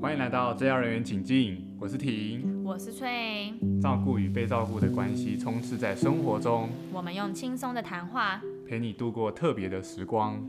[0.00, 2.64] 欢迎来到治疗人员请进，我是婷。
[2.64, 3.52] 我是翠，
[3.82, 10.42] 照顾与被照顾的关系充斥在生活中，我们用轻松的谈话，陪你度过特别的时光，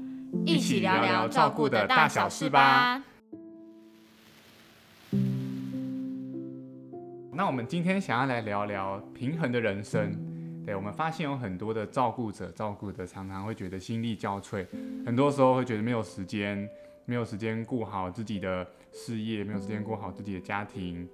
[0.45, 3.03] 一起聊聊照顾的大小事吧。
[7.33, 10.15] 那我们今天想要来聊聊平衡的人生。
[10.65, 14.65] 对，我们发现有很多的照顾者，照顾的常常会觉得心力交瘁，
[15.05, 16.69] 很多时候会觉得没有时间，
[17.05, 21.07] 没有时间顾好自己的事业，没有时间顾好自己的家庭。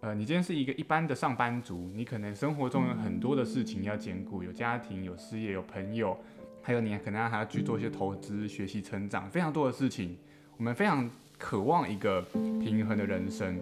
[0.00, 6.16] 呃，你今天是一个一般的上班族，你可能生活中有很多的事情要兼顾，有家庭，有事业，有朋友，
[6.60, 10.16] 还有你可能还要去做一些投资、学习、成长，非常多的事情。
[10.56, 12.20] 我们非常渴望一个
[12.60, 13.58] 平衡的人生，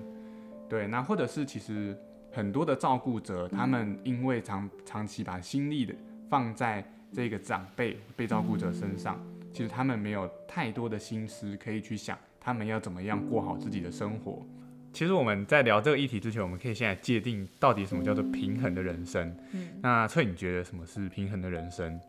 [0.69, 1.97] 对，那或者是其实。
[2.33, 5.92] 很多的照顾者，他们因为长长期把心力的
[6.28, 9.20] 放在这个长辈被照顾者身上，
[9.53, 14.45] 其实他们没有太多的心思可以去想他们要怎么样过好自己的生活。
[14.93, 19.37] 其实我们在聊这个议题之前，我们可以先来界定到底什么叫做平衡的人生。
[19.53, 22.01] 嗯，那翠，你觉得什么是平衡的人生？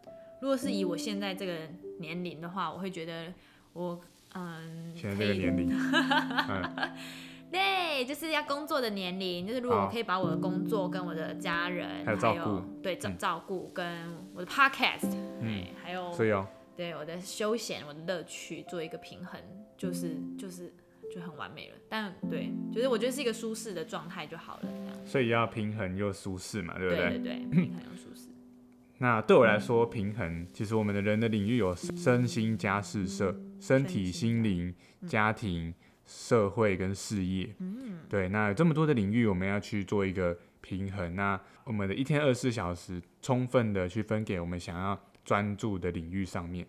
[0.42, 1.70] 如果是以我现在这个
[2.00, 3.32] 年龄的话，我会觉得
[3.74, 4.02] 我
[4.34, 5.70] 嗯，现在这个年龄。
[7.52, 16.48] 对，就是要工作的年龄，就是如果我可以把我的工作跟我的家人还有照顾，对照照顾跟我的 podcast，嗯，还有所以哦，
[16.82, 19.40] 对我的休闲、我的乐趣做一个平衡，
[19.78, 20.74] 就是就是
[21.14, 21.76] 就很完美了。
[21.88, 25.06] 但对，就是我觉得是一个舒适的状态就好了，这样。
[25.06, 27.10] 所以要平衡又舒适嘛，对不对？
[27.10, 28.30] 对对对，平衡又舒适。
[28.98, 34.74] 那对我来说，平衡其实我们的人的领域有身心家事社，身体、心灵、
[35.08, 35.72] 家庭。
[36.04, 41.16] 社会跟事业，嗯，对，那有这么多的领域，我们要去做一个平衡。
[41.16, 46.68] 那我们的一天二十四小时，充分的去分给我们想要专注的领域上面。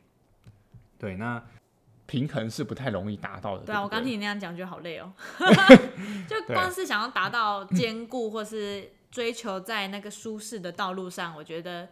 [0.99, 1.43] 对，那
[2.07, 3.65] 平衡是不太容易达到的。
[3.65, 5.13] 对啊，我刚听你那样讲，觉得好累哦。
[6.29, 11.89] 就光是想要达到兼顾，或是追求在那个舒适的道路上，我觉得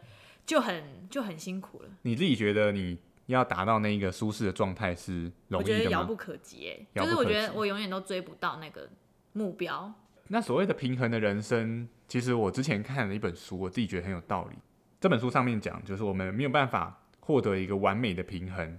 [0.46, 1.88] 就很就很辛苦了。
[2.02, 2.98] 你自己觉得你？
[3.26, 5.78] 要达到那一个舒适的状态是容易的吗？
[5.78, 8.90] 我觉得遥不可及，就是我觉得我永远都追不到那个
[9.34, 9.94] 目标。
[10.26, 14.56] 那所谓的平衡的人生，其实我之前看了一本书，我自己觉得很有道理。
[15.00, 18.78] 这本书上面讲，就是我们没有办法获得一个完美的平衡，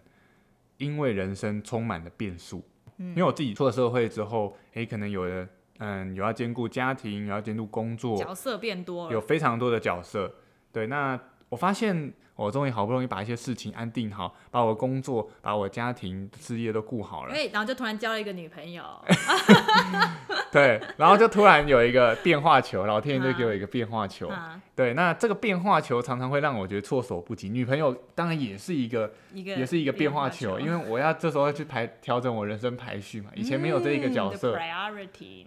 [0.77, 2.63] 因为人生充满了变数。
[2.97, 5.47] 嗯，因为我自己出了社会之后，诶，可能有的，
[5.79, 10.35] 嗯，有要兼顾家庭，有要兼顾工作，角色变多了，有非常多的角色。
[10.71, 12.13] 对，那我发现。
[12.33, 17.33] 我终于好不容易把一些事情安定好，把我工作、把我家庭事业都顾好了。
[17.35, 18.83] 哎，然后就突然交了一个女朋友。
[20.53, 24.29] 对，然后就突然有一个变化球，老天爷就给我一个变化球。
[24.75, 27.47] 对，那这个变化球常常会让我觉得措手不及。
[27.47, 33.29] 女朋友当然也是一个，一个也是一个变化球，因为我要这时候要去排调整我人生排序嘛。
[33.35, 34.57] 以前没有这一个角色。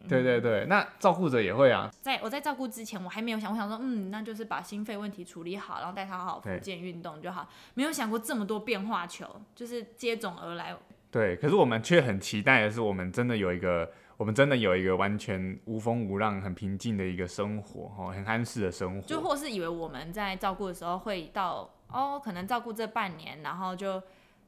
[0.09, 1.91] 对对对，那照顾者也会啊。
[2.01, 7.47] 在我在照顾之前，我还没有想，我想说，嗯，那就是把心肺问题处理好，然后带他好好复健运动就好。
[7.75, 10.75] 没有想过这么多变化球，就是接踵而来。
[11.11, 13.91] 对，可是我们却很期待的是，我们真的有一个。
[14.17, 19.07] 我们真的有一个完全无风无浪、很平静的一个生活，哈，很安适的生活。
[19.07, 24.01] 就或是以为我们在照顾的时候会到哦，可能照顾这半年，然后就，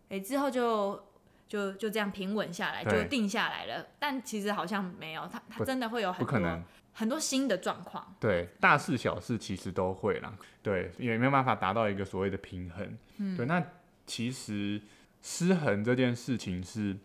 [0.08, 1.02] 哎，之后就
[1.48, 3.84] 就就这样平稳下来，就定下来了。
[3.98, 6.62] 但其实好像没有，他他真的会有很多
[6.92, 8.14] 很多新的状况。
[8.20, 10.32] 对，大事小事其实都会啦。
[10.62, 12.96] 对，也没有办法达到一个所谓的平衡。
[13.18, 13.60] 嗯，对，那
[14.06, 14.80] 其实
[15.20, 16.96] 失衡这件事情是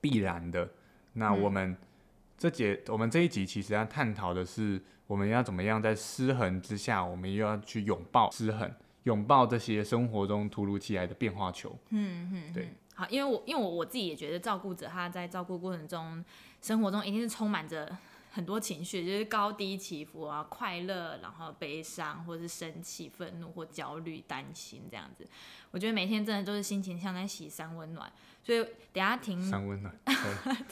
[0.00, 0.68] 必然的。
[1.14, 1.76] 那我们
[2.36, 8.72] 这节，我们这一集其实要探讨的是，我们要怎么样在失衡之下，我们又要去拥抱失衡，
[9.04, 11.76] 拥抱这些生活中突如其来的变化球。
[11.90, 12.68] 嗯嗯，对。
[12.94, 16.24] 好，因为我因为我我自己也觉得，照顾者他在照顾过程中，
[16.60, 17.96] 生活中一定是充满着。
[18.30, 25.26] 很多情绪就是高低起伏啊，快乐，然后悲伤，或者是生气、愤怒或焦虑、担心这样子。
[25.72, 28.12] 我觉得每天真的都是心情像在洗三温暖，
[28.42, 28.62] 所以
[28.92, 29.40] 等下停。
[29.42, 29.94] 三温暖。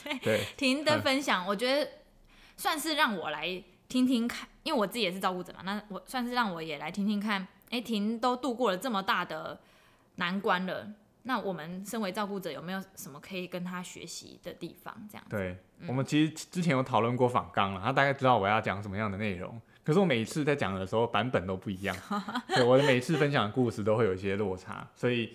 [0.03, 0.45] 对 对。
[0.57, 1.89] 停的分享，我觉得
[2.57, 7.47] 算是让我来听听看，因为我自己也是照顾者嘛，那我算是让我也来听听看。
[7.71, 9.59] 哎，婷都度过了这么大的
[10.17, 10.89] 难关了。
[11.25, 14.97] 那我们身为照顾者，有没有什么可以跟他学习的地方？
[15.11, 15.59] 这样对，
[15.89, 19.61] 我们其实之前有讨论过访纲了，他大概知道我要讲什么样的内容。
[19.83, 21.97] 可是我每一次在讲的时候，版本都不一样，
[22.47, 25.35] 对，我的每次分享的故事都会有一些落差，所以，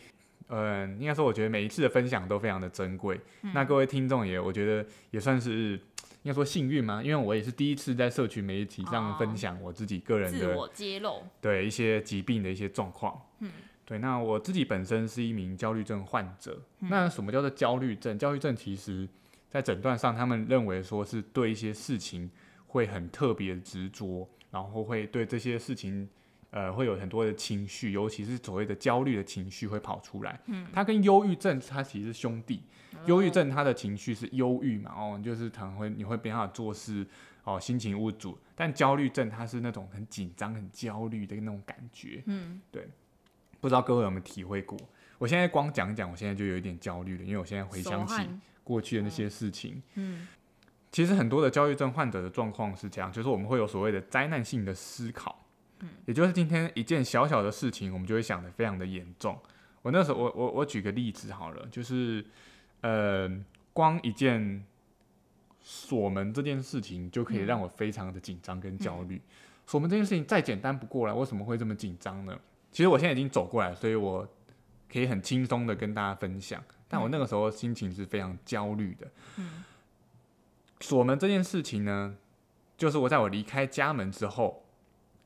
[0.51, 3.19] 嗯，应该说我觉得每一次的分享都非常的珍贵。
[3.53, 5.79] 那各位听众也，我觉得也算是
[6.23, 7.01] 应该说幸运吗？
[7.01, 13.49] 因为我也是第一次在社群媒体上分享我自己个人的自我揭露，对一些疾病的一些状况，嗯。
[13.83, 16.61] 对，那我自己本身是一名焦虑症患者。
[16.79, 18.17] 那什么叫做焦虑症？
[18.17, 19.05] 焦虑症其实
[19.49, 22.31] 在诊断上，他们认为说是对一些事情
[22.67, 26.07] 会很特别执着，然后会对这些事情，
[26.51, 30.39] 呃，会有很多的情绪，尤其是所谓的焦虑的情绪会跑出来。
[30.45, 32.61] 嗯，它跟忧郁症它其实是兄弟。
[33.05, 37.07] 忧郁症它的情绪是忧郁嘛，哦，就是可能会你会没办法做事，
[37.43, 38.37] 哦，心情无主。
[38.53, 42.21] 但焦虑症它是那种很紧张、很焦虑的那种感觉。
[42.25, 42.87] 嗯，对。
[43.59, 44.77] 不知道各位有没有体会过？
[45.17, 48.27] 我现在光讲讲，我现在就有一点焦虑了，因为我现在回想起
[48.63, 49.81] 过去的那些事情。
[49.93, 50.27] 嗯，
[50.91, 55.40] 其实很多的焦虑症患者的状况是这样，就是我们会有所谓的灾难性的思考。
[55.81, 59.37] 嗯，也就是今天一件小小的事情，我们就会想的非常的严重。
[59.81, 62.23] 我那时候，我我我举个例子好了，就是
[62.81, 63.29] 呃，
[63.73, 64.63] 光一件
[65.59, 69.21] 锁门这件事情就可以让我非常的紧张跟焦虑。
[69.65, 72.39] 锁门这件事情再简单不过了，为什么会这么紧张呢？
[72.71, 74.27] 其实我现在已经走过来，所以我
[74.91, 76.63] 可以很轻松的跟大家分享。
[76.87, 79.07] 但我那个时候心情是非常焦虑的。
[79.37, 79.63] 嗯。
[80.79, 82.15] 锁门这件事情呢，
[82.75, 84.63] 就是我在我离开家门之后，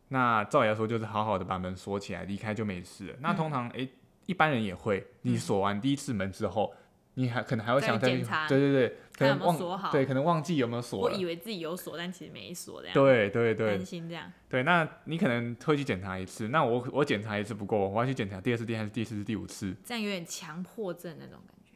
[0.10, 3.16] 那照理来说就是好好的把门锁起来，离开就没事了。
[3.22, 3.90] 那通常诶，
[4.25, 6.74] 一般人也会，你锁完第一次门之后。
[7.18, 11.00] 你还可能还会想再检查，对对对，可能忘对，可能忘记有没有锁。
[11.00, 12.94] 我以为自己有锁，但其实没锁这样。
[12.94, 14.30] 对对对，担心这样。
[14.50, 19.74] 对，那你可能会去检查一次，那我我检查一次不够，我要去检查第二次、第三次、第四次、第五次。
[19.81, 21.72] 这样有点强迫症那种感觉。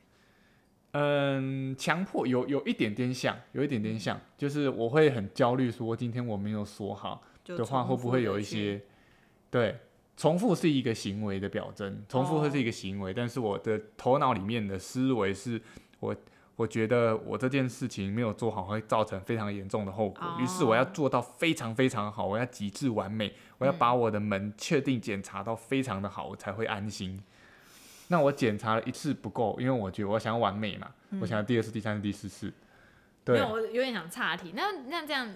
[0.91, 7.23] 嗯，强迫有有一点点像，有一点点像，就是我会很焦虑，说今天我没有锁好
[7.57, 8.81] 的话，会不会有一些
[9.49, 9.77] 对。
[10.17, 15.61] 重复是一个行为的表征，重复会是一个行为，但是我的头脑里面的思维是
[16.01, 16.13] 我，
[16.57, 27.17] 我觉得我这件事情没有做好会造成非常严重的后果，于是我要做到非常非常好，我要极致完美，我要把我的门确定检查到非常的好，我才会安心。
[28.09, 30.91] 那我检查了一次不够，因为我觉得我想要完美嘛，
[31.21, 32.51] 我想要第二次、第三次、第四次。
[33.23, 34.51] 对，没有，我有点想岔题。
[34.53, 35.33] 那那这样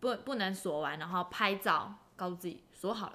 [0.00, 3.14] 不不能锁完，然后拍照告诉自己锁好了。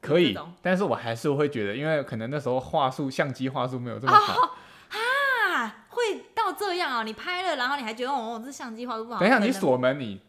[0.00, 4.56] 可以，但是我还是会觉得，因为可能那时候画术相机画术没有这么好
[4.90, 7.04] 啊，会到这样哦。
[7.04, 9.20] 你拍了，然后你还觉得哦，这相机画术不好。
[9.20, 10.20] 等一下，你锁门，你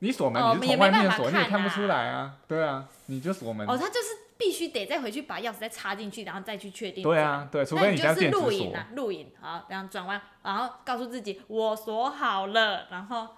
[0.00, 2.34] 你锁门，你是从外面锁，你也看不出来啊。
[2.48, 3.64] 对啊，你就锁门。
[3.68, 7.04] 哦，他就是必须得再回去把钥匙再插进去，然后再去确定。
[7.04, 13.28] 对啊，对，除非你就是录影啊，录影好，然后转弯，然后告诉自己我锁好了，然后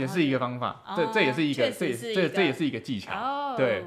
[0.00, 0.82] 也是一个方法。
[0.96, 3.56] 这这也是一个，这也这这也是一个技巧。
[3.56, 3.84] 对。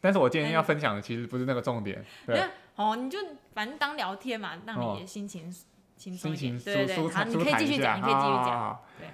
[0.00, 2.38] 但是我今天要分享的其实不是那个重点，对，
[2.76, 3.18] 哦，你就
[3.54, 5.50] 反正当聊天嘛，让你的心情
[5.96, 9.08] 轻松一点，对对对，好，你可以继续讲，你可以继续讲，对，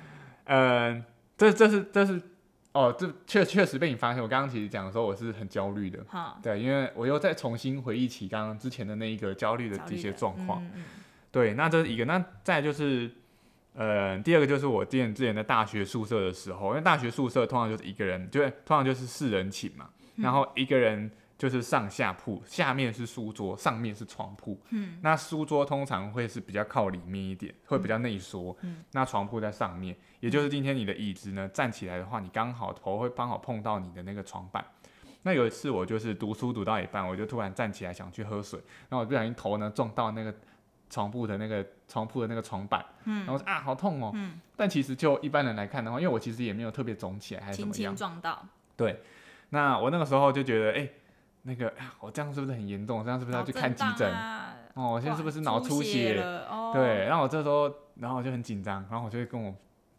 [0.47, 1.05] 嗯，
[1.39, 2.21] 这这是这是，
[2.73, 6.05] 哦，这确确实被你发现，我刚刚其实讲的时候我是很焦虑的，
[6.43, 10.61] 对，因为我又再重新回忆起刚刚之前的那一个焦虑的这些状况，
[11.31, 13.09] 对，那这是一个，那再就是，
[13.75, 19.89] 呃，第二个就是我之前之前在大学宿舍的时候，因为大学宿舍通常就是一个人，就通常就是四人寝嘛。
[20.17, 24.61] 然后一个人就是上下铺，下面是书桌，上面是床铺。
[24.71, 28.55] 嗯，那书桌通常会是比较靠里面一点，会比较内缩。
[28.61, 34.62] 嗯，那床铺在上面，也就是今天你的椅子呢站起来的话，你刚好头会刚好碰到你的那个床板。
[35.23, 38.59] 那有一次我就是读书读到一半，我就突然站起来想去喝水，
[38.89, 40.35] 然后我不小心头呢撞到那个
[40.90, 42.85] 床铺的那个床铺的那个床板。
[43.04, 44.11] 嗯，然后啊好痛哦。
[44.14, 47.97] 嗯，但其实就一般人来看的话，因为我其实也没有特别肿起来还是怎么样。
[47.97, 48.44] 撞到。
[48.76, 49.00] 对。
[49.52, 50.88] 那我那个时候就觉得，哎，
[51.42, 53.02] 那个我这样是不是很严重？
[53.02, 54.12] 这样是不是要去看急诊？
[54.75, 56.14] 哦，我现在是不是脑出血？
[56.73, 59.52] 对，然后我这时候，然后我就很紧张，然后我就会跟我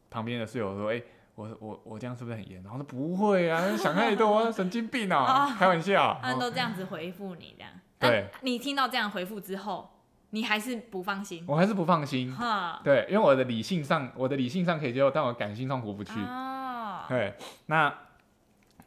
[0.10, 1.02] 旁边的室友说，哎，
[1.36, 2.64] 我我我这样是不是很严？
[2.64, 6.18] 然后说不会啊，想太多， 神经病啊，开玩笑。
[6.22, 7.74] 他们都这样子回复你，这样。
[8.00, 8.30] 对。
[8.44, 9.90] 你听到这样回复之后，
[10.32, 11.46] 你还是不放心？
[11.48, 12.34] 我还是不放心。
[12.36, 12.82] 哈。
[12.84, 16.20] 对，因为我的理性上，我的理性上可以接受，但我感性上过不去。
[16.20, 17.06] 哦。
[17.08, 17.36] 对，
[17.68, 17.94] 那。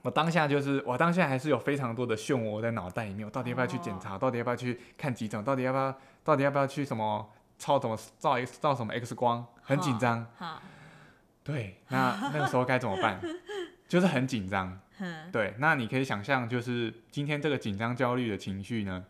[0.02, 3.24] 我当下就是，我当下还是有非常多的漩涡在脑袋里面。
[3.24, 4.18] 我到底要不要去检查？
[4.18, 5.42] 到底要不要去看急诊？
[5.42, 5.98] 到底要不要？
[6.22, 7.26] 到底要不要去什么
[7.58, 9.46] 超什么照 X 照什么 X 光？
[9.62, 10.26] 很紧张。
[11.42, 13.18] 对，那那个时候该怎么办？
[13.88, 14.78] 就是很紧张。
[15.32, 19.02] 对，那你可以想象，就是今天这个紧张焦虑的情绪呢，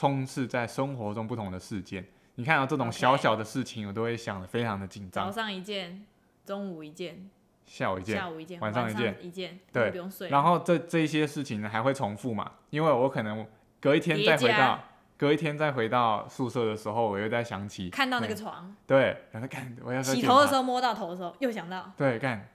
[0.00, 2.02] 充斥在生活中不同的事件。
[2.36, 5.26] 你看到这种小小的事情，我都会想的非常的紧张。
[5.26, 6.06] 早上一件，
[6.46, 7.28] 中午一件。
[7.66, 10.30] 下午一件，下午一件，晚上一件，一件，对，不用睡。
[10.30, 12.50] 然后这这一些事情呢还会重复嘛？
[12.70, 13.46] 因为我可能
[13.78, 14.82] 隔一天再回到，
[15.18, 22.48] 隔一天再回到宿舍的时候，我又在想起看到那个床，对，然后看我要洗头的时候摸到头的时候又想到，对，看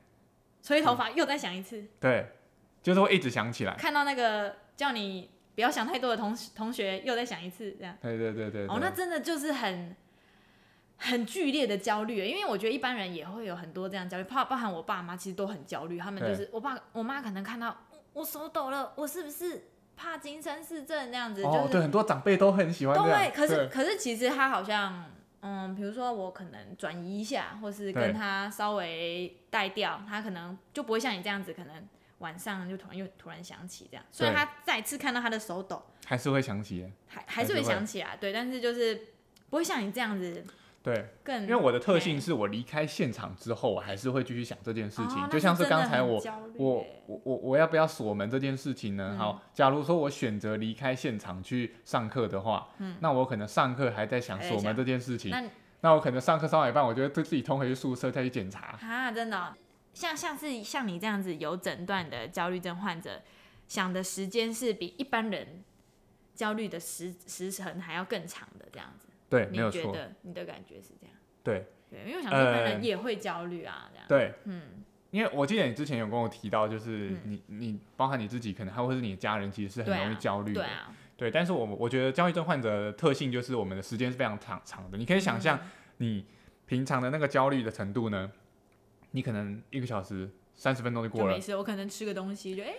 [0.63, 2.27] 吹头发又再想一次，对，
[2.81, 3.75] 就是会一直想起来。
[3.75, 8.67] 看到那个叫你不要想太多的同同学又再想一次，这样，对对对对。
[8.67, 9.95] 哦，那真的就是很。
[10.97, 17.75] 很剧烈的焦虑，因为我觉得一般人也会有很多这样焦虑，包包含我爸妈其实都很焦虑，他们就是我爸我妈可能看到
[18.13, 19.65] 我手抖了，我是不是
[19.97, 22.97] 帕金森氏症那样子，哦，对，很多长辈都很喜欢。
[22.97, 25.03] 对，可是可是其实他好像，
[25.41, 31.75] 嗯，比如说我可能转移一下，或是跟他稍微带掉，他可能就不会像你这样子，可能
[32.25, 34.03] 晚上就突然又突然想起这样。
[34.11, 38.99] 所以他再次看到他的手抖，还是会想起，还还是会想起来，对，但是就是
[39.49, 40.43] 不会像你这样子。
[40.85, 46.21] 对，更因为我的特性是我离开现场之后，我还是会继续想这件事情，就像是刚才我
[46.57, 49.15] 我我我我要不要锁门这件事情呢？
[49.17, 55.43] 好，假如说我选择离开现场去上课的话，嗯，那我可能上课还在想锁门这件事情，那
[55.81, 58.77] 那我可能上课上到一半，我觉得对自己通回去宿舍再去检查。
[58.79, 59.53] 啊，真的，
[59.95, 63.23] 像像是像你这样子有诊断的焦虑症患者，
[63.67, 65.63] 想的时间是比一般人
[66.35, 69.07] 焦虑的时时程还要更长的这样子。
[69.27, 69.81] 对，没有错。
[69.81, 71.15] 你觉得你的感觉是这样？
[71.43, 74.05] 对，对，因为我想一般人也会焦虑啊，这样。
[74.07, 80.61] 对，嗯，因为我记得你之前有跟我提到，就是你你包含你自己，可能还会是你的家人，其实是很容易焦虑的。
[80.61, 80.93] 对啊。
[81.17, 84.97] 对，但是我我觉得焦虑症患者的特性就是我们的时间是非常长长的。
[84.97, 85.57] 你可以想象，
[85.99, 86.25] 你
[86.65, 88.29] 平常的那个焦虑的程度呢，
[89.15, 91.33] 你可能一个小时三十分钟就过了。
[91.33, 92.73] 没事，我可能吃个东西就哎，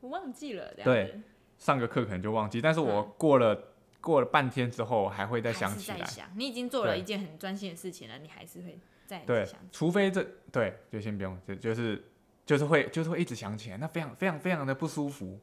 [0.00, 0.72] 我忘记了。
[0.82, 1.20] 对，
[1.58, 3.68] 上个课可能就忘记，但是我过了。
[4.02, 6.04] 过了半天之后，还会再想起来。
[6.34, 12.02] 你已经做了一件很专心的事情了，你还是会再对，除非这对，就先不用，就就是
[12.44, 15.38] 就是会就是会一直想起来，那非常非常非常的不舒服。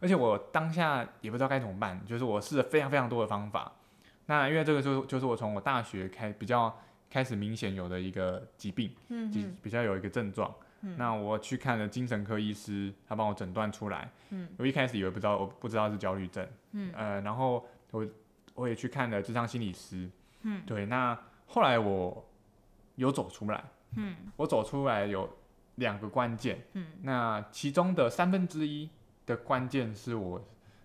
[0.00, 3.76] 而且我当下也不知道该怎么办，就是我试了非常非常多的方法。
[4.26, 6.76] 那因为这个就就是我从我大学开比较
[7.10, 10.54] 开始明显有的一个疾病，嗯，比较有一个症状。
[10.96, 14.10] 那我去看了精神科医师，他帮我诊断出来。
[14.30, 16.48] 嗯，我一开始以为不知道，我不知道是焦虑症。
[16.72, 17.66] 嗯，呃，然后。
[17.92, 18.06] 我
[18.54, 20.08] 我也去看了智商心理师，
[20.42, 22.24] 嗯，对，那后来我
[22.94, 23.64] 有走出来，
[23.96, 25.28] 嗯，我走出来有
[25.74, 28.88] 两个关键，嗯，那其中的三分之一
[29.26, 30.40] 的关键是我，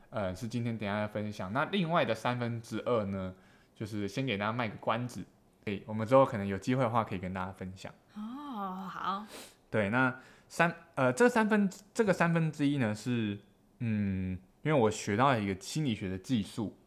[0.10, 3.36] 呃，是今天等下要分享，那另外的三分之二呢，
[3.76, 5.24] 就是先给大家卖个关子，
[5.66, 7.92] 诶，我们之后可能有机会的话可以跟大家分享。
[8.14, 9.26] 哦，好，
[9.72, 13.38] 对，那三呃这三分这个三分之一呢是，
[13.80, 16.78] 嗯，因为我学到了一个心理学的技术。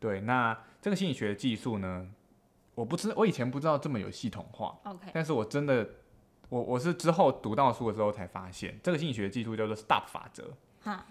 [0.00, 2.08] 对，那这个心理学的技术呢，
[2.74, 4.78] 我不知我以前不知道这么有系统化。
[4.84, 5.88] OK，但是我真的，
[6.48, 10.56] 我我是之后读到书的时候才发现，这个心理学的技术叫做 STOP 法则。
[10.80, 11.04] 哈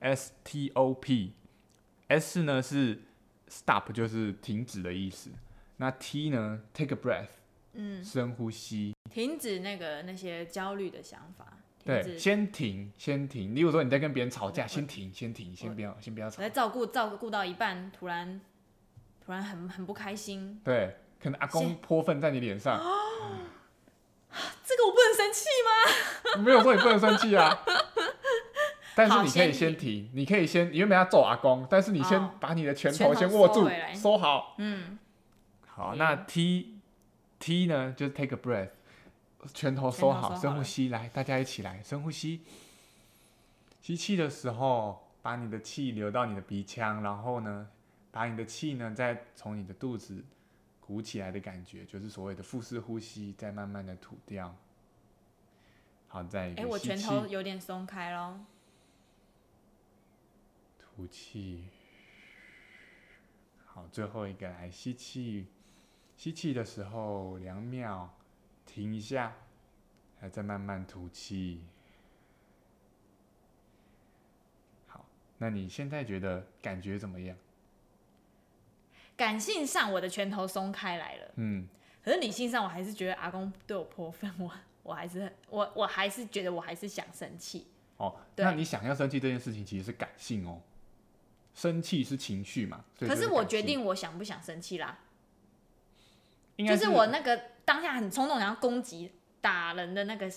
[0.00, 3.02] ，S T O P，S 呢是
[3.48, 5.30] Stop 就是停止的意思，
[5.76, 7.28] 那 T 呢 Take a breath，
[7.72, 11.46] 嗯，深呼吸，停止那个那些焦虑的想法。
[11.84, 13.54] 对，先停，先停。
[13.54, 16.40] 例如说你在跟别人吵架，先停，先停，先不要，先不要吵。
[16.40, 18.40] 在照顾照顾到一半，突然
[19.24, 20.60] 突然很很不开心。
[20.64, 22.78] 对，可能阿公泼粪在你脸上。
[24.64, 26.42] 这个我不能生气吗？
[26.42, 27.62] 没有说你不能生气啊。
[28.96, 34.54] 但是你可以先停，你可以先，因为没要揍阿公，但是你先把你的拳头先握住，收好。
[34.58, 34.98] 嗯。
[35.76, 36.78] 好，那 T
[37.40, 38.70] T 呢，就是 take a breath。
[39.52, 42.42] 拳头收好，深呼吸，来，大家一起来深呼吸。
[43.82, 47.68] 吸气的时候，把你的气流到你的鼻腔，然后呢，
[48.12, 50.24] 把你的气呢再从你的肚子
[50.80, 54.54] 鼓起来的感觉，就是所谓的腹式呼吸，再慢慢的吐掉。
[56.06, 58.38] 好，再哎，我拳头有点松开喽。
[60.78, 61.64] 吐气。
[63.66, 65.48] 好，最后一个来吸气，
[66.24, 68.10] 吸气的时候两秒。
[68.64, 69.36] 停一下，
[70.18, 71.60] 还在慢慢吐气。
[74.86, 75.04] 好，
[75.36, 77.36] 那你现在觉得感觉怎么样？
[79.14, 81.32] 感性上，我的拳头松开来了。
[81.36, 81.68] 嗯。
[82.02, 84.50] 可是理性上，我还是觉得阿公对我泼粪，我
[84.82, 87.66] 我还是我我还是觉得我还是想生气。
[87.98, 90.62] 哦，那你想要生气这件事情其实是感性哦。
[91.52, 92.82] 生气是情绪嘛？
[92.98, 95.00] 可是我决定我想不想生气啦。
[96.58, 100.30] 就是我那个当下很冲动，然后攻击打人的那个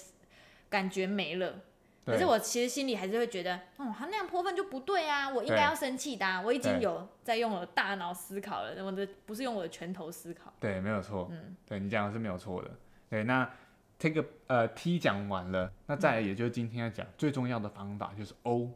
[0.69, 1.61] 感觉没了。
[2.05, 6.41] 可是我其实心里还是会觉得，哦，他那样泼粪就不对啊，我应该要生气的。
[6.41, 10.53] 我已经有在用我的大脑思考了，我的不是用我的拳头思考。
[10.57, 11.27] 对，没有错。
[11.29, 12.71] 嗯，对你讲的是没有错的。
[13.09, 13.49] 对，那
[13.99, 18.71] take 呃 T 讲完了，那再来也就是今天要讲最重要的方法就是 O。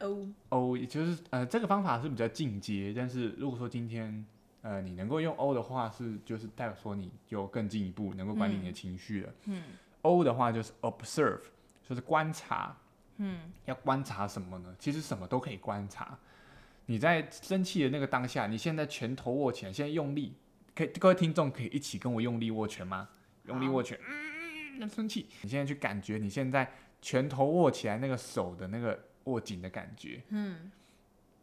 [0.00, 4.26] O O 也就是呃这个方法是比较进阶，但是如果说今天。
[4.62, 9.32] 呃，你能够用 O 的话，是就是代表说你就更进一步能够管理你的情绪了。
[9.44, 9.62] 嗯
[10.02, 11.40] ，O 的话就是 observe，
[11.86, 12.76] 就是观察。
[13.16, 14.74] 嗯，要观察什么呢？
[14.78, 16.18] 其实什么都可以观察。
[16.86, 20.34] 你在生气的那个当下，你现在拳头握起来，现在用力，
[20.74, 23.08] 可以各位听众可以一起跟我用力握拳吗？
[23.46, 23.98] 用力握拳，
[24.80, 25.26] 嗯，生气。
[25.42, 30.22] 你现在去感觉你现在拳头握起来那个手的那个握紧的感觉。
[30.30, 30.72] 嗯，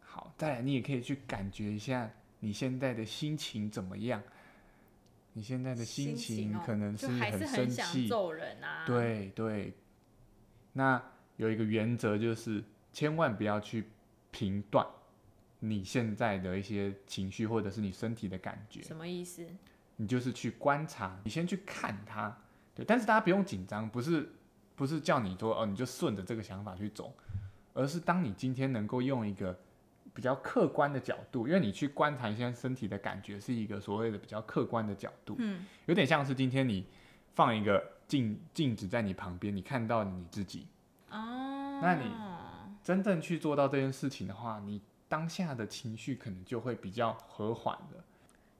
[0.01, 4.21] 好，再来你也可以去感觉一下你现在的心情怎么样。
[5.33, 9.73] 你现在的心情哦可能是很生气，揍人啊。，对对。
[10.73, 11.01] 那
[11.37, 13.85] 有一个原则就是，千万不要去
[14.31, 14.85] 评断
[15.59, 19.47] 你现在的一些情绪或者是你身体的感觉，什么意思？
[19.97, 22.35] 你就是去观察，你先去看它，
[22.73, 22.83] 对。
[22.83, 24.31] 但是大家不用紧张，不是
[24.75, 27.13] 不是叫你说哦，你就顺着这个想法去走，
[27.73, 29.57] 而是当你今天能够用一个
[30.19, 36.85] 比较客观的角度，因为你去观察一下身体的感觉是一个所谓的比较客观的角度，嗯，有点像是今天你
[37.35, 40.67] 放一个镜镜子在你旁边，你看到你自己，
[41.09, 42.11] 哦，那你
[42.83, 48.03] 真正去做到这件事情的话，你当下的情绪可能就会比较和缓的。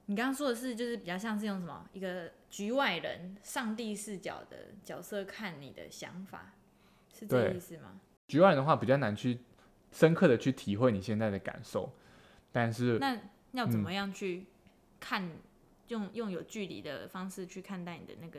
[0.06, 6.54] 你刚刚说的是，就是比较像是用什么一个局外人、上帝视角的角色看你的想法，
[7.12, 8.00] 是这个意思吗？
[8.28, 9.40] 局外人的话比较难去
[9.90, 11.92] 深刻的去体会你现在的感受，
[12.52, 13.18] 但是那
[13.52, 14.46] 要怎嗯么样去
[14.98, 15.30] 看？
[15.88, 18.38] 用用有距离的方式去看待你的那个，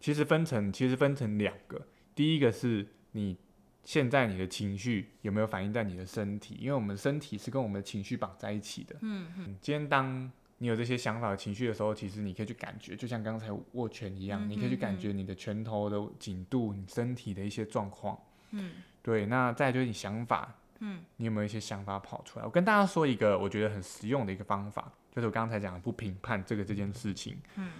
[0.00, 3.36] 其实分成其实分成两个，第一个是你
[3.84, 8.96] 现在你的情绪有没有反映在你的身体，因为我们身体是跟我们的情绪绑在一起的。
[9.02, 18.20] 嗯嗯嗯，今天当你有这些想法、情绪的时候，其实你可以去感觉，就像刚才握拳一样，嗯你可以去感觉你的拳头的紧度，你身体的一些状况。
[18.50, 18.72] 嗯
[19.02, 20.52] 对，那再来就是你想法，
[20.84, 22.44] 嗯，你有没有一些想法跑出来？
[22.44, 27.40] 我跟大家说一个我觉得很实用的一个方法，就是我刚才讲的不评判这个这件事情。
[27.54, 27.70] 嗯，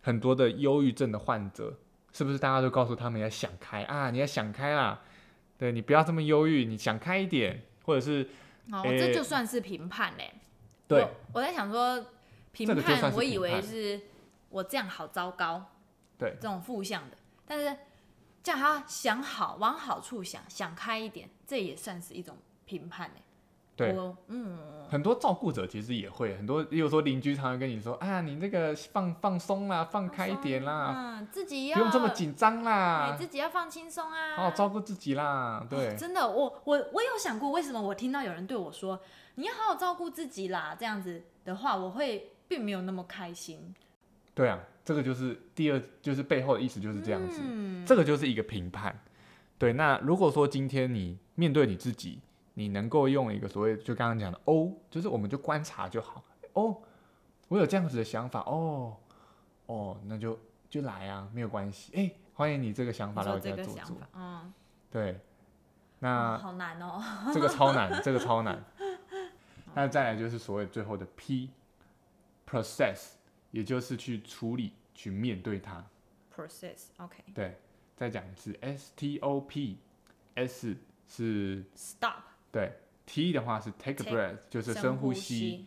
[0.00, 1.76] 很多的忧郁症的患者，
[2.12, 4.10] 是不是大家都告诉他们要想开啊？
[4.10, 5.00] 你要想开啦，
[5.58, 8.28] 对你不要这么忧郁，你想开一点，或者是
[8.70, 10.32] 哦，诶这就算是评判嘞。
[10.86, 12.06] 对我，我在想说，
[12.52, 14.00] 评判，我以为是
[14.50, 15.72] 我这样好糟糕，
[16.16, 17.76] 对这种负向的，但是
[18.40, 23.22] 叫他想好，往好处想，想开一点，这也算是一种评判嘞。
[23.74, 23.96] 对
[24.28, 24.58] 嗯，
[24.90, 35.96] 很多照顾者其实也会，很多，例如说邻居常常跟你说啊，你这个放放松啦，放开一点啦，嗯，自己要不用这么紧张哎啦，自己要放轻松啊，好好照顾自己啦，对哦。
[35.98, 39.00] 真的，我我我有想过，为什么我听到有人对我说
[39.36, 43.74] 你要好好照顾自己啦，这样子的话，我会并没有那么开心。
[44.34, 48.94] 对啊，这个就是第二，就是背后的意思就是这样子，嗯，这个就是一个评判。
[49.56, 52.20] 对，那如果说今天你面对你自己，
[52.54, 56.22] 你能够用一个所谓就刚刚讲的哦，就是我们就观察就好。
[56.52, 56.82] 哦，
[57.48, 58.96] 我有这样子的想法，哦，
[59.66, 60.38] 哦，那就
[60.68, 61.92] 就来啊，没有关系。
[61.94, 63.84] 哎，欢迎你这个想法来我说这个家坐坐。
[63.84, 64.52] 想法，嗯，
[64.90, 65.20] 对，哦
[66.00, 67.02] 那好难哦。
[67.32, 68.62] 这个超难，这个超难。
[69.74, 73.12] 那再来就是所谓最后的 P，process，
[73.50, 75.82] 也就是去处理、去面对它。
[76.36, 77.56] Process，OK，对，
[77.96, 82.72] 再讲一次，S T O P，S 是 Stop，对
[83.06, 85.66] ，T 的话是 take a breath，就是深深呼吸吸。。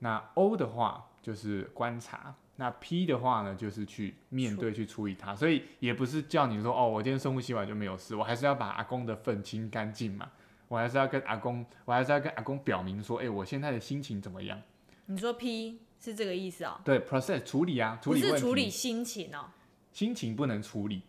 [0.00, 5.34] 那 O 的话就是观察，那 P 的话呢就是去面对、去处理它。
[5.34, 10.30] 所以也不是叫你说哦，我今天深呼吸完就没有事，我还是要把阿公的粪清干净嘛。
[10.68, 14.60] 我还是要跟阿公，我还是要跟阿公表明说，哎、我现在的心情怎么样？
[15.06, 16.78] 你说 P 是这个意思哦？
[16.84, 18.20] 对，process 处理啊，处不理。
[18.20, 19.46] 是处理心情哦，
[19.92, 21.00] 心情不能处理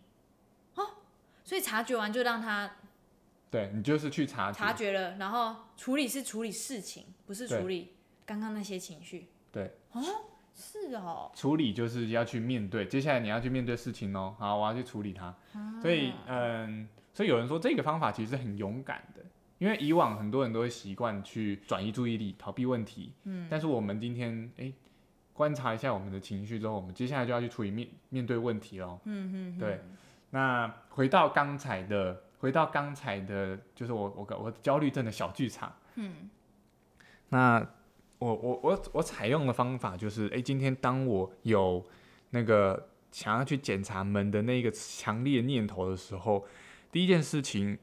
[0.75, 0.83] 哦，
[1.43, 2.71] 所以察觉完就让他
[3.51, 4.57] 对你就是去察觉。
[4.57, 7.93] 察觉了，然后处理是处理事情，不是对处理
[8.25, 9.29] 刚刚那些情绪。
[9.51, 10.01] 对，哦，
[10.53, 14.35] 是哦，处理就是要去面对，接下来你要去面对事情哦。
[14.37, 15.33] 好，我要去处理它。
[15.81, 19.23] 所以，嗯，所以有人说这个方法其实很勇敢的，
[19.57, 23.13] 因为以往很多人都会习惯去转移注意力、逃避问题。
[23.23, 24.73] 嗯，但是我们今天诶
[25.33, 28.99] 观察一下我们的情绪之后，我们接下来就要去处理面面对问题喽。
[29.05, 29.81] 嗯嗯，对，
[30.29, 35.73] 那回到刚才的，回到刚才的，就是我我我焦虑症的小剧场。
[35.95, 36.29] 嗯，
[37.29, 37.59] 那
[38.17, 41.85] 我我我我采用的方法就是，诶，今天当我有
[42.31, 46.45] 那个想要去检查门的那个强烈念头的时候，
[46.91, 47.77] 第一件事情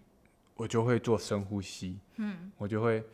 [0.54, 3.04] 我就会做深呼吸，嗯，我就会，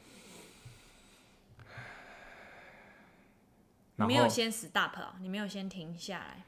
[3.96, 6.44] 你没有先 stop 哦，你没有先停下来，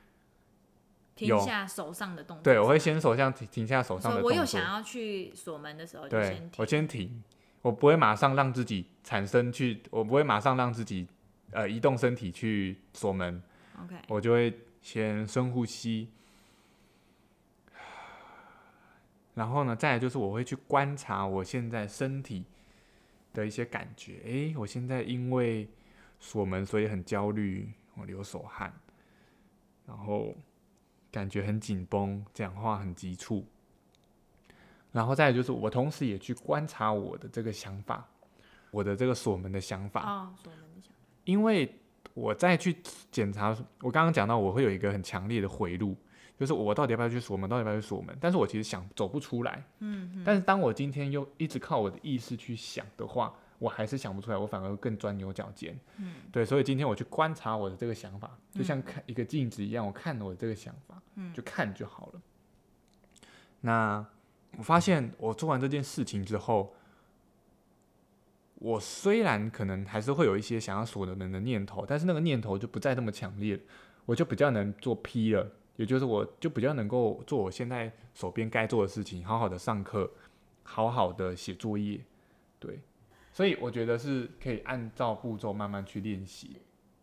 [1.15, 2.43] 停下手上的动作。
[2.43, 6.51] 对我会先手上停停下手上的动作，我有想要去锁门的时候，就对先停。
[6.59, 7.23] 我先停，
[7.63, 11.07] 我不会马上让自己产生去，我不会马上让自己
[11.53, 13.43] 呃移动身体去锁门
[13.83, 16.09] ，OK，我就会先深呼吸，
[19.35, 22.45] 然后呢，再来就是我会去观察我现在身体
[23.33, 24.21] 的一些感觉。
[24.25, 25.69] 诶，我现在因为
[26.21, 28.73] 锁门，所以很焦虑，我流手汗，
[29.87, 30.35] 然后
[31.15, 33.47] 感觉很紧绷，讲话很急促。
[34.91, 38.05] 然后再来就是，我同时也去观察我的这个想法，
[38.73, 41.73] 我的这个锁门的想法，哦，锁门的想法，因为
[42.15, 42.77] 我再去
[43.13, 45.97] 检查，我刚刚讲到我会有一个很强烈的回路，
[46.37, 53.33] 就是我到底要不要去锁门，到底要不要去锁门，但是我其实想走不出来，嗯但是当我今天又一直靠我的意识去想的话，
[53.65, 55.75] 我还是想不出来，我反而会更钻牛角尖。
[55.97, 62.21] 嗯，对，所以今天我去观察我的这个想法，就像看一个镜子一样，我看我的这个想法，嗯就看就好了。
[63.63, 64.05] 那
[64.59, 66.75] 我发现我做完这件事情之后，
[68.57, 73.63] 我虽然可能还是会有一些想要锁的门的念头，但是那个念头就不再那么强烈了，
[74.05, 80.11] 我就比较能做 P 了，也就是我就比较能够做我现在手边该做的事情，好好的上课，
[80.63, 82.01] 好好的写作业，
[82.59, 82.81] 对，
[83.35, 86.57] 所以我觉得是可以按照步骤慢慢去练习。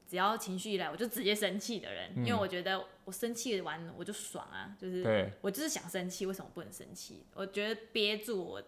[0.08, 7.24] 只要情绪一来，我就直接生气的人，嗯因为我觉得我生气完我就爽啊，就是对我就是想生气，为什么不能生气？
[7.34, 8.64] 我觉得憋住我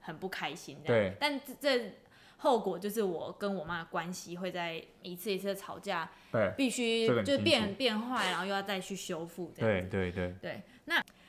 [0.00, 1.16] 很不开心，这样对。
[1.20, 1.92] 但这这
[2.36, 9.90] 后果就是我跟我妈的关系会在一次一次的吵架，对必须就变变坏，然后又要再去修复这样子。
[9.90, 10.77] 对对对对，那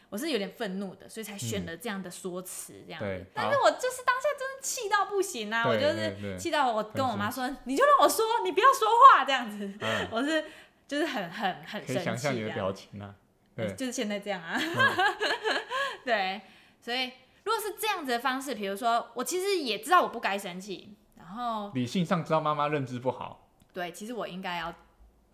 [0.10, 3.06] 我是有点愤怒的，所以才选了这样的说辞这样子。
[3.06, 5.66] 对，但是我就是当下真的气到不行啊！
[5.68, 10.46] 我就是气到我跟我很妈说：“你就让我说，你不要说话。”这样子，嗯， 我是
[10.88, 13.14] 就是很很很生想象你的表情啊。
[13.56, 14.60] 对，就是现在这样啊。
[16.04, 16.42] 对，
[16.82, 17.12] 所以
[17.44, 24.74] 如果是这样子的方式，比如说我其实也知道我不该生气，然后理性上知道妈妈认知不好，对，其实我应该要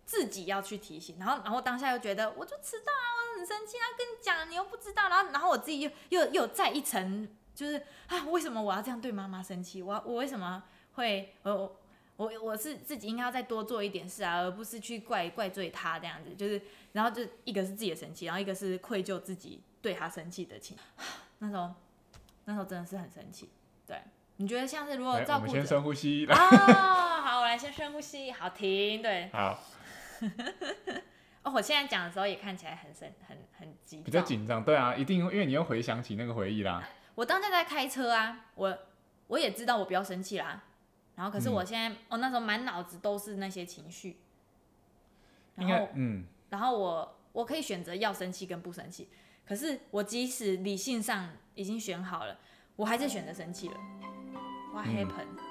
[0.04, 9.82] 自己要去提醒，然后然后当下又觉得我就迟到啊，我很生气啊，跟你讲你又不知道，然后然后我自己又又又再一层，就是啊，为什么我要这样对妈妈生气？
[9.82, 10.62] 我我为什么
[10.94, 11.76] 会我
[12.16, 16.60] 我我是自己应该要再多做一点事啊，而不是去怪怪罪他这样子，就是
[16.92, 20.76] 然后就一个是自己的生气，然后一个是愧疚自己对他生气的情，
[21.38, 21.74] 那时候
[22.46, 23.50] 那时候真的是很生气。
[23.86, 24.00] 对，
[24.36, 26.26] 你觉得像是如果来，我们先照顾者深呼吸。
[26.26, 26.36] 啊、
[27.20, 29.28] 好，我来先深呼吸，好停，对。
[29.32, 29.58] 好，
[31.46, 34.20] 哦，我现在讲的时候也看起来很生，很很急，比较。
[34.20, 36.82] 紧张，对啊，一定，因为你又回想起那个回忆啦。
[37.14, 38.76] 我当下在开车啊，我
[39.28, 40.64] 我也知道我不要生气啦，
[41.14, 41.52] 然后可是嗯。
[41.52, 44.16] 我现在，我、那时候满脑子都是那些情绪，
[45.58, 49.08] 应然后该，嗯，然后我我可以选择要生气跟不生气，
[49.46, 52.36] 可是我即使理性上已经选好了，
[52.74, 53.76] 我还是选择生气了。
[54.74, 55.45] What 嗯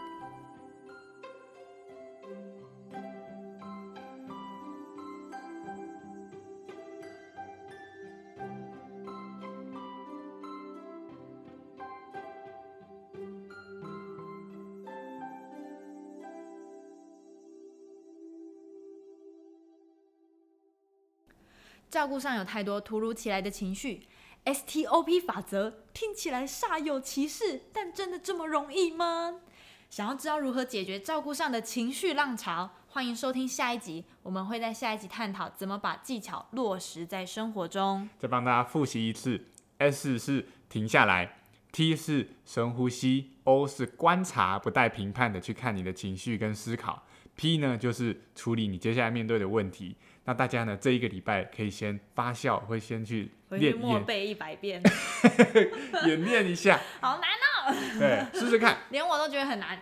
[22.06, 24.04] 照顾上有太多突如其来的情绪
[24.46, 29.40] ，STOP 法则听起来煞有其事，但真的这么容易吗？
[29.90, 38.08] 想要知道如何解决照顾上的情绪浪潮，欢迎收听下一集，我们会在下一集探讨怎么把技巧落实在生活中。
[38.20, 39.44] 再帮大家复习一次
[39.80, 41.40] ：S 是停下来
[41.72, 47.02] ，T 是深呼吸，O 是观察，不带评判的去看你的情绪跟思考
[47.36, 49.96] ，P 呢就是处理你接下来面对的问题。
[50.26, 54.82] 那大家呢这一个礼拜可以先发酵，会先去练默背一百遍，
[56.08, 58.78] 演练一下，好难哦，对，试试看。
[58.90, 59.80] 连我都觉得很难。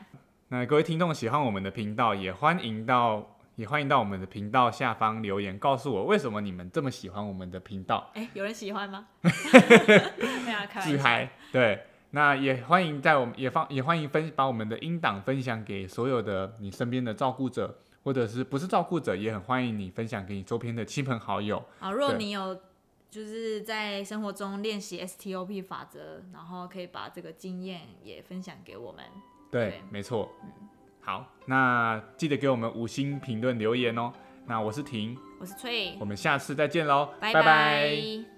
[0.49, 8.11] 那各位听众喜欢我们的频道，也欢迎到也欢迎到我们的频道下方留言，告诉我为什么你们这么喜欢我们的频道。
[8.13, 9.07] 哎、有人喜欢吗？
[10.81, 11.83] 自嗨，对。
[12.15, 21.63] 那也欢迎在我们也放也欢迎分把我们的音档分享给所有的你身边的照顾者，或者是不是照顾者，也很欢迎你分享给你周边的亲朋好友。
[21.79, 22.59] 好，如果你有
[23.09, 29.03] 就是在生活中练习 STOP 法则，然后可以把这个经验也分享给我们。
[29.51, 30.31] 对，对没错。
[31.01, 34.11] 好，那记得给我们五星评论留言哦。
[34.45, 38.32] 那我是婷，我是翠我，们下次再见喽，拜拜拜